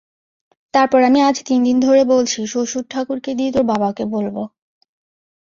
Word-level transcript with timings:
তারপর 0.73 0.99
আমি 1.03 1.19
আজ 1.21 1.37
তিনদিন 1.47 1.77
ধরে 1.79 2.01
বলছি 2.05 2.39
শ্বশুর-ঠাকুরকে 2.47 3.31
দিয়ে 3.37 3.51
তোর 3.51 3.65
বাবাকে 3.71 4.03
বলবো। 4.15 4.41